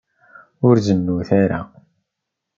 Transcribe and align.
Ur 0.67 0.75
zennut 0.85 1.29
ara. 1.41 1.59